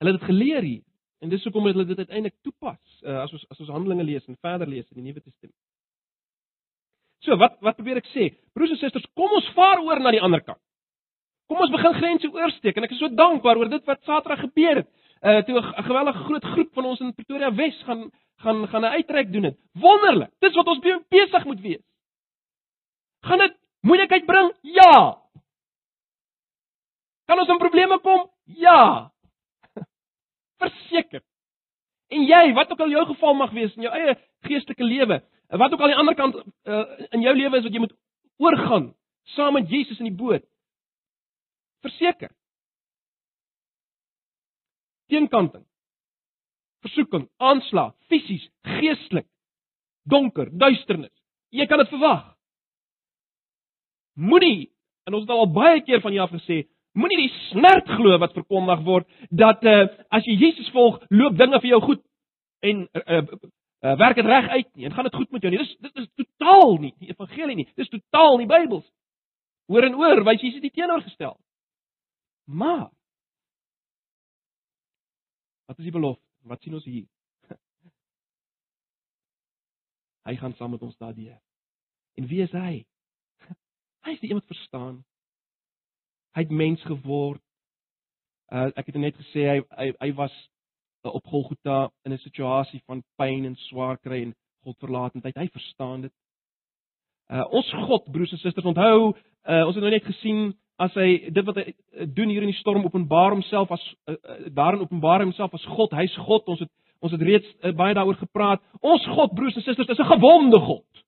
[0.00, 0.84] Hulle het dit geleer hier
[1.24, 4.36] en dis hoekom hulle dit uiteindelik toepas uh, as ons as ons Handelinge lees en
[4.44, 5.56] verder lees in die Nuwe Testament.
[7.26, 8.30] So, wat wat probeer ek sê?
[8.54, 10.60] Broers en susters, kom ons vaar oor na die ander kant.
[11.50, 14.82] Kom ons begin grense oorsteek en ek is so dankbaar oor dit wat Saterdag gebeur
[14.82, 14.88] het
[15.26, 18.10] uh toe 'n gewellige groot groep van ons in Pretoria Wes gaan
[18.44, 19.56] gaan gaan 'n uitreik doen het.
[19.72, 20.30] Wonderlik.
[20.40, 21.84] Dis wat ons besig moet wees.
[23.22, 24.52] Gaan dit moeilikheid bring?
[24.62, 25.18] Ja.
[27.26, 28.30] Kan ons in probleme kom?
[28.44, 29.10] Ja.
[30.62, 31.22] Verseker.
[32.08, 35.72] En jy, wat ook al jou geval mag wees in jou eie geestelike lewe, wat
[35.72, 37.96] ook al aan die ander kant uh, in jou lewe is wat jy moet
[38.42, 38.90] oorgaan
[39.36, 40.44] saam met Jesus in die boot.
[41.86, 42.32] Verseker
[45.10, 45.64] teenkanting.
[46.84, 48.44] Versoeking, aanslag, fisies,
[48.78, 49.26] geestelik,
[50.02, 51.14] donker, duisternis.
[51.54, 52.24] Jy kan dit verwag.
[54.16, 54.70] Moenie,
[55.06, 56.64] en ons het al baie keer van jou af gesê,
[56.96, 59.82] moenie die snert glo wat verkondig word dat uh,
[60.14, 62.02] as jy Jesus volg, loop dinge vir jou goed
[62.64, 63.22] en uh,
[63.86, 65.62] uh, werk dit reg uit nie en gaan dit goed met jou nie.
[65.62, 67.68] Dis dit is totaal nie die evangelie nie.
[67.78, 68.86] Dis totaal nie Bybels.
[69.70, 71.38] Hoor en oor, wys Jesus die teenoorgestel.
[72.46, 72.90] Maar
[75.66, 76.22] Wat is die belofte?
[76.46, 77.06] Wat sien ons hier?
[80.28, 81.40] Hy gaan saam met ons daardeur.
[82.14, 82.84] En wie is hy?
[84.06, 85.00] Hy is die een wat verstaan.
[86.38, 87.42] Hy het mens geword.
[88.46, 90.34] Uh, ek het net gesê hy hy, hy was
[91.12, 95.36] op Golgotha in 'n situasie van pyn en swaar kry en God verlaatendheid.
[95.36, 96.12] Hy verstaan dit.
[97.30, 99.14] Uh, ons God, broers en susters, onthou,
[99.48, 101.72] uh, ons het nou net gesien as hy dit wat hy
[102.14, 105.94] doen hier in die storm openbaar homself as uh, uh, daarin openbaar homself as God.
[105.96, 106.46] Hy's God.
[106.46, 106.72] Ons het
[107.04, 108.62] ons het reeds uh, baie daaroor gepraat.
[108.80, 111.04] Ons God, broers en susters, is 'n gewonde God.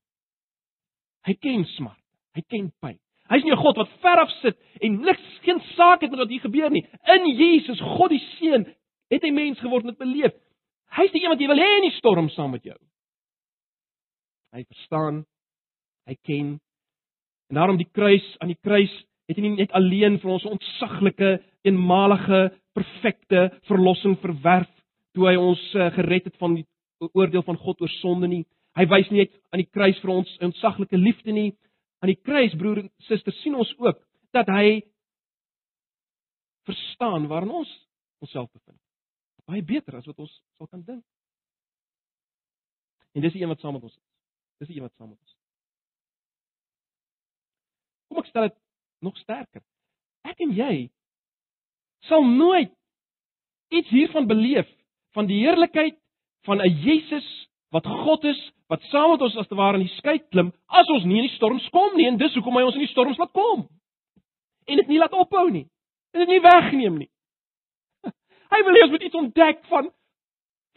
[1.27, 2.03] Hy ken smart.
[2.35, 2.99] Hy ken pyn.
[3.29, 6.29] Hy's nie 'n God wat ver af sit en niks geen saak het met wat
[6.29, 6.87] hier gebeur nie.
[7.05, 8.67] In Jesus, God die Seun,
[9.13, 10.37] het hy mens geword met beleef.
[10.97, 12.77] Hy's die een wat jy wil hê in die storm saam met jou.
[14.57, 15.23] Hy verstaan.
[16.09, 16.57] Hy ken.
[17.49, 18.93] En daarom die kruis, aan die kruis
[19.29, 21.37] het hy nie net alleen vir ons ontsaglike,
[21.69, 24.71] eenmalige, perfekte verlossing verwerf
[25.17, 26.65] toe hy ons uh, gered het van die
[27.13, 28.45] oordeel van God oor sonde nie.
[28.79, 31.51] Hy wys nie net aan die kruis vir ons ontsaglike liefde nie,
[32.01, 34.01] aan die kruis broer en suster sien ons ook
[34.37, 34.81] dat hy
[36.69, 37.71] verstaan waarin ons
[38.23, 38.79] onsself bevind.
[39.49, 41.05] Baie beter as wat ons sal kan dink.
[43.17, 44.07] En dis die een wat saam met ons is.
[44.61, 45.39] Dis die een wat saam met ons is.
[48.09, 48.59] Kom ek stel dit
[49.05, 49.65] nog sterker.
[50.29, 50.75] Ek en jy
[52.09, 52.73] sal nooit
[53.75, 54.69] iets hiervan beleef
[55.17, 55.97] van die heerlikheid
[56.47, 57.27] van 'n Jesus
[57.75, 60.89] wat God is, wat saam met ons as te ware in die skei klim as
[60.89, 63.19] ons nie in die storms kom nie en dis hoekom hy ons in die storms
[63.19, 63.69] laat kom.
[64.67, 65.67] En dit nie laat ophou nie.
[66.13, 67.11] En dit nie wegneem nie.
[68.53, 69.93] Hy wil hê ons moet iets ontdek van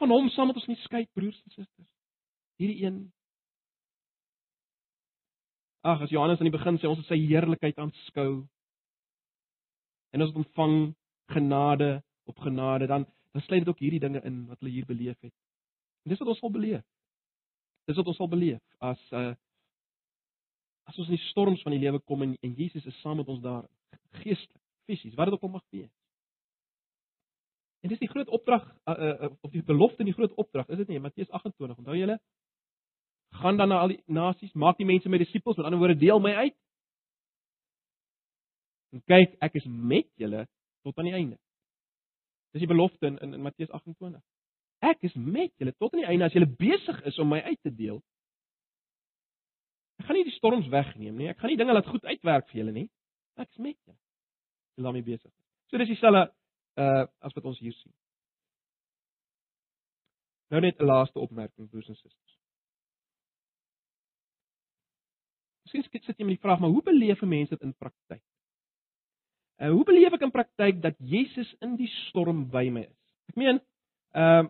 [0.02, 1.90] van hom saam met ons in die skei broers en susters.
[2.58, 3.02] Hierdie een
[5.82, 8.44] Ag, as Johannes aan die begin sê ons het sy heerlikheid aanskou.
[10.14, 10.76] En ons ontvang
[11.34, 15.16] genade op genade, dan dan sluit dit ook hierdie dinge in wat hulle hier beleef
[15.24, 15.34] het.
[16.04, 16.84] En dis wat ons sal beleef.
[17.88, 19.32] Dis wat ons sal beleef as uh
[20.90, 23.30] as ons in die storms van die lewe kom en, en Jesus is saam met
[23.32, 23.64] ons daar
[24.20, 25.92] geestelik, fisies, wat dit ook al mag wees.
[27.82, 30.78] En dis die groot opdrag uh, uh, of die belofte in die groot opdrag, is
[30.84, 32.20] dit nie Matteus 28, onthou julle?
[33.42, 36.20] Gaan dan na al die nasies, maak die mense my disippels, met ander woorde deel
[36.22, 36.58] my uit.
[38.92, 40.46] En kyk, ek is met julle
[40.86, 41.40] tot aan die einde.
[42.52, 44.22] Dis die belofte in in, in Matteus 28.
[44.92, 47.60] Ek is met julle tot aan die einde as julle besig is om my uit
[47.62, 48.02] te deel.
[50.02, 51.30] Ek gaan nie die storms wegneem nie.
[51.32, 52.88] Ek gaan nie dinge laat goed uitwerk vir julle nie.
[53.40, 53.98] Ek is met julle.
[54.76, 55.32] Julle daarmee besig.
[55.70, 56.28] So dis dieselfde
[56.76, 57.94] uh as wat ons hier sien.
[60.52, 62.40] Nou net 'n laaste opmerking broers en susters.
[65.64, 68.24] Miskien sit jy met die vraag, maar hoe beleef 'n mens dit in praktyk?
[69.58, 73.02] Uh hoe beleef ek in praktyk dat Jesus in die storm by my is?
[73.30, 73.62] Ek meen,
[74.12, 74.50] ehm uh,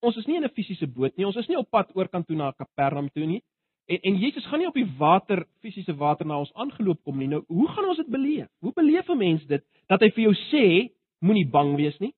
[0.00, 1.26] ons is nie in 'n fisiese boot nie.
[1.26, 3.42] Ons is nie op pad oor kant toe na Kapernaum toe nie.
[3.88, 7.28] En en Jesus gaan nie op die water, fisiese water na ons aangeloop kom nie.
[7.28, 8.48] Nou, hoe gaan ons dit beleef?
[8.60, 12.14] Hoe beleef 'n mens dit dat hy vir jou sê moenie bang wees nie?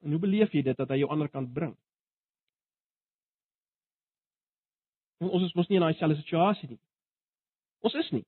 [0.00, 1.76] En hoe beleef jy dit dat hy jou ander kant bring?
[5.18, 6.80] Ons is mos nie in daai selfde situasie nie.
[7.80, 8.24] Ons is nie.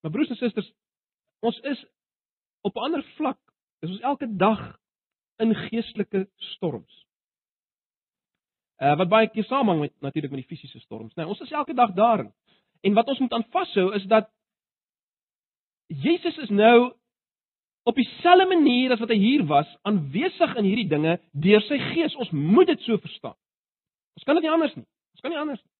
[0.00, 0.72] Maar broers en susters,
[1.40, 1.84] ons is
[2.62, 3.38] op 'n ander vlak.
[3.80, 4.78] Is ons elke dag
[5.36, 7.06] in geestelike storms.
[8.82, 11.14] Uh wat baie keer samehang met natuurlik met die fisiese storms.
[11.14, 12.32] Nou, ons is elke dag daarin.
[12.82, 14.30] En wat ons moet aan vashou is dat
[15.86, 16.92] Jesus is nou
[17.82, 22.14] op dieselfde manier as wat hy hier was, aanwesig in hierdie dinge deur sy gees.
[22.16, 23.36] Ons moet dit so verstaan.
[24.18, 24.86] Ons kan dit nie anders nie.
[25.14, 25.70] Ons kan nie anders nie.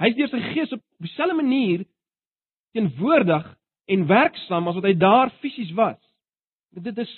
[0.00, 1.84] Hy is deur sy gees op dieselfde manier
[2.72, 3.48] teenwoordig
[3.90, 6.00] en werksaam as wat hy daar fisies was.
[6.70, 7.12] Dit is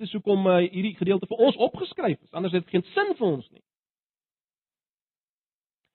[0.00, 2.32] Dis hoekom uh, hierdie gedeelte vir ons opgeskryf is.
[2.32, 3.60] Anders het dit geen sin vir ons nie.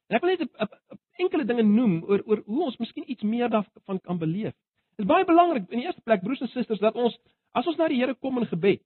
[0.08, 3.50] En ek wil net 'n enkele dinge noem oor oor hoe ons miskien iets meer
[3.50, 4.54] daarvan kan beleef.
[4.96, 7.18] Dit is baie belangrik in die eerste plek broers en susters dat ons
[7.52, 8.82] as ons na die Here kom in gebed.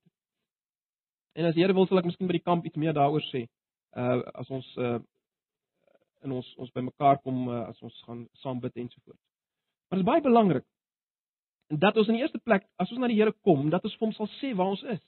[1.34, 3.46] En as die Here wil sal ek miskien by die kamp iets meer daaroor sê.
[3.96, 4.98] Uh as ons uh
[6.24, 9.20] in ons ons bymekaar kom uh, as ons gaan saam bid en so voort.
[9.88, 10.66] Maar dit is baie belangrik
[11.70, 14.08] dat ons in die eerste plek as ons na die Here kom, dat ons vir
[14.08, 15.00] hom sal sê waar ons is.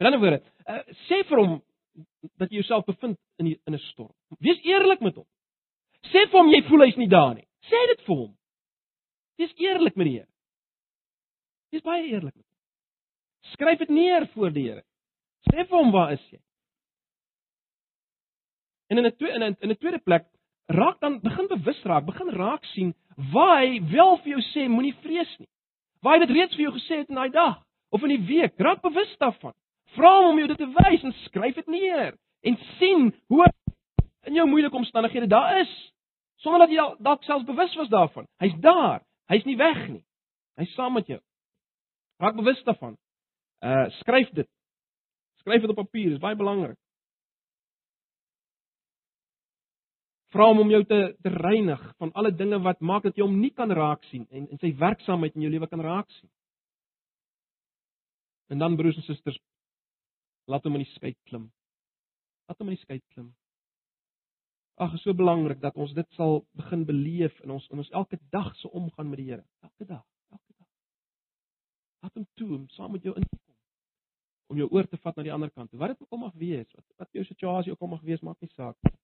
[0.00, 1.58] In ander woorde, uh, sê vir hom
[2.38, 4.14] dat jy jouself bevind in die, in 'n storm.
[4.38, 5.26] Wees eerlik met hom.
[6.12, 7.46] Sê vir hom jy voel hy's nie daar nie.
[7.68, 8.36] Sê dit vir hom.
[9.36, 10.28] Wees eerlik met die Here.
[11.70, 12.56] Wees baie eerlik met hom.
[13.52, 14.84] Skryf dit neer voor die Here.
[15.50, 16.40] Sê vir hom waar is jy?
[18.90, 20.26] En in 'n in 'n in 'n tweede plek
[20.66, 22.94] raak dan begin bewus raak, begin raak sien
[23.32, 25.48] waar hy wel vir jou sê moenie vrees nie.
[26.02, 28.54] Waar hy dit reeds vir jou gesê het in daai dag of in die week,
[28.58, 29.54] raak bewus daarvan.
[29.96, 32.14] Vra hom om jou dit te wys en skryf dit neer
[32.46, 33.46] en sien hoe
[34.28, 35.72] in jou moeilike omstandighede daar is
[36.44, 38.28] sonder dat jy dalk selfs bewus was daarvan.
[38.40, 39.02] Hy's daar.
[39.28, 40.04] Hy's nie weg nie.
[40.60, 41.20] Hy's saam met jou.
[42.20, 42.96] Raak bewus daarvan.
[43.64, 44.48] Uh skryf dit.
[45.40, 46.78] Skryf dit op papier, dis baie belangrik.
[50.30, 53.40] Vra hom om jou te te reinig van alle dinge wat maak dat jy hom
[53.40, 56.30] nie kan raak sien en en sy werksaamheid in jou lewe kan raak sien.
[58.50, 59.38] En dan broers en susters,
[60.44, 61.50] laat hom in die skei klim.
[62.48, 63.30] Laat hom in die skei klim.
[64.80, 68.16] Ag, is so belangrik dat ons dit sal begin beleef in ons in ons elke
[68.32, 69.44] dag se omgang met die Here.
[69.66, 70.68] Elke dag, elke dag.
[72.00, 73.56] Laat hom toe om saam met jou in te kom.
[74.54, 75.76] Om jou oor te vat na die ander kant.
[75.76, 78.40] Wat dit ook al mag wees, wat wat jou situasie ook al mag wees, maak
[78.40, 78.96] nie saak nie.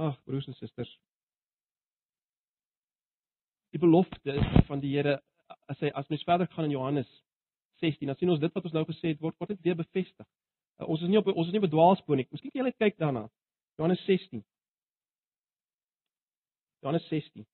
[0.00, 0.96] Ag, broers en susters.
[3.76, 5.18] Die belofte van die Here
[5.68, 7.10] as hy as mens verder gaan in Johannes
[7.80, 10.26] 16, dan sien ons dit wat ons nou gesê het word word net weer bevestig.
[10.78, 12.28] Uh, ons is nie op ons is nie bedwaalspoor nie.
[12.30, 13.26] Miskien kan jy net kyk daarna.
[13.80, 14.44] Johannes 16.
[16.84, 17.44] Johannes 16.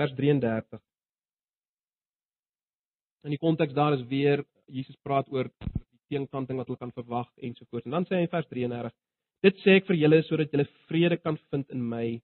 [0.00, 0.80] Vers 33.
[3.28, 7.28] In die konteks daar is weer Jesus praat oor die teenkanting wat hulle kan verwag
[7.36, 7.88] ensovoorts.
[7.88, 8.96] En dan sê hy in vers 33
[9.40, 12.20] Dit sê ek vir julle sodat julle vrede kan vind in my.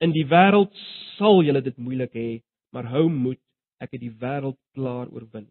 [0.00, 0.72] In die wêreld
[1.18, 2.28] sal julle dit moeilik hê,
[2.72, 3.40] maar hou moed,
[3.80, 5.48] ek het die wêreld klaar oorwin.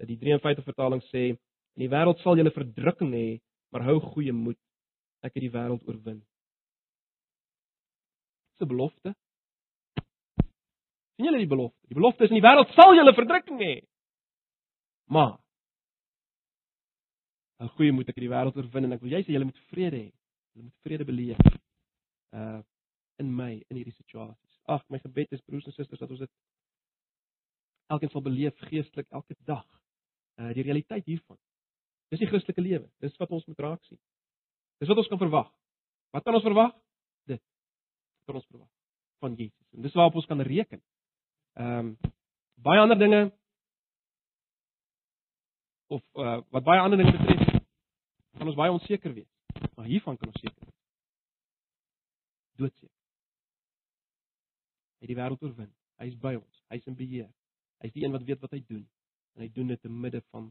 [0.00, 3.26] Die 53 vertaling sê in die wêreld sal julle verdrukking hê,
[3.70, 4.58] maar hou goeie moed,
[5.22, 6.22] ek het die wêreld oorwin.
[8.52, 9.14] Dis 'n belofte.
[11.16, 11.78] sien julle die belofte?
[11.88, 13.74] Die belofte is in die wêreld sal julle verdrukking hê.
[15.06, 15.38] Maar
[17.60, 19.62] 'n goeie moed ek in die wêreld oorwin en ek wil jy sê julle moet
[19.70, 20.10] vrede hê.
[20.54, 21.38] Julle moet vrede beleef.
[22.32, 22.62] Uh
[23.20, 24.49] in my in hierdie situasies.
[24.64, 26.32] Ag, my gebed is broers en susters dat ons dit
[27.90, 29.66] elkeen sal beleef geestelik elke dag.
[30.40, 31.38] Uh die realiteit hiervan.
[32.10, 32.90] Dis die Christelike lewe.
[32.98, 33.98] Dis wat ons moet raak sien.
[34.78, 35.50] Dis wat ons kan verwag.
[36.10, 36.72] Wat kan ons verwag?
[37.30, 37.42] Dit.
[38.18, 38.70] Wat kan ons verwag
[39.20, 39.66] van Jesus?
[39.74, 40.82] En dis waarop ons kan reken.
[41.58, 42.16] Ehm um,
[42.60, 43.30] baie ander dinge
[45.88, 47.40] of uh, wat baie ander dinge betref
[48.40, 49.28] kan ons baie onseker wees.
[49.76, 50.76] Maar hiervan kan ons seker wees.
[52.60, 52.99] Doodseker.
[55.00, 55.70] Het die wêreld oorwin.
[56.00, 56.62] Hy is by ons.
[56.72, 57.28] Hy is in beheer.
[57.80, 58.84] Hy is die een wat weet wat hy doen.
[59.36, 60.48] En hy doen dit te midde van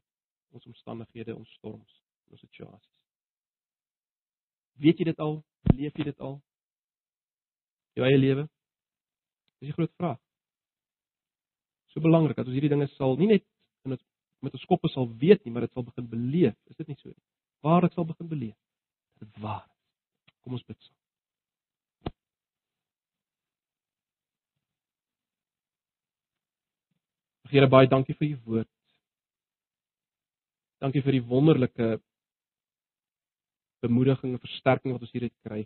[0.56, 2.00] ons omstandighede, ons storms,
[2.34, 2.96] ons situasies.
[4.82, 5.40] Weet jy dit al?
[5.76, 6.40] Leef jy dit al?
[8.00, 8.48] Jou eie lewe?
[9.60, 10.20] Dis 'n groot vraag.
[11.92, 13.46] So belangrik dat ons hierdie dinge sal nie net
[13.86, 14.06] in ons
[14.40, 16.56] met ons koppe sal weet nie, maar dit sal begin beleef.
[16.66, 17.24] Is dit nie so nie?
[17.62, 18.58] waar ek sal begin beleef.
[19.20, 19.68] Dit waar.
[20.44, 20.99] Kom ons bid saam.
[27.50, 28.70] Here baie dankie vir u woord.
[30.84, 31.98] Dankie vir die wonderlike
[33.84, 35.64] bemoediging en versterking wat ons hieruit kry.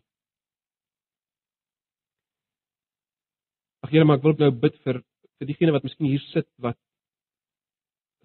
[3.83, 5.01] Ag Here, maar ek wil ook nou bid vir
[5.41, 6.79] vir diegene wat miskien hier sit wat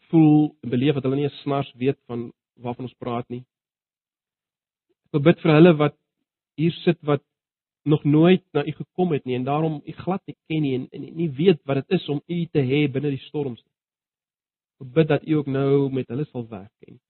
[0.09, 2.28] voel en beleef dat hulle nie eens snaars weet van
[2.62, 3.42] waarvan ons praat nie.
[5.11, 5.96] Ek bid vir hulle wat
[6.61, 7.24] hier sit wat
[7.89, 10.86] nog nooit na u gekom het nie en daarom u glad nie ken nie en,
[10.91, 13.74] en nie weet wat dit is om u te hê binne die storms nie.
[14.84, 17.01] Ek bid dat u ook nou met hulle sal werk en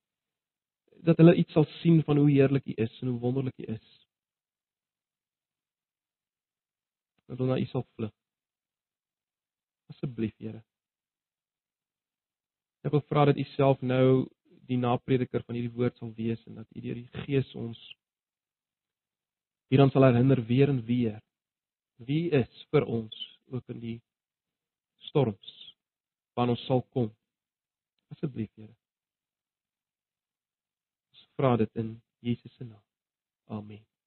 [1.08, 3.90] dat hulle iets sal sien van hoe heerlik u is en hoe wonderlik u is.
[7.26, 8.14] Dat hulle na u sal vlug.
[9.88, 10.62] Asseblief, Here.
[12.86, 14.28] Ek wil vra dat u self nou
[14.68, 17.78] die naprediker van hierdie woord sal wees en dat U deur die Gees ons
[19.68, 21.20] hieraan sal herinner weer en weer
[22.08, 23.16] wie is vir ons
[23.52, 23.98] ook in die
[25.08, 25.54] storms
[26.38, 27.08] wanneer ons sal kom.
[28.14, 28.74] Asseblief Here.
[31.10, 32.84] Ons vra dit in Jesus se naam.
[33.58, 33.97] Amen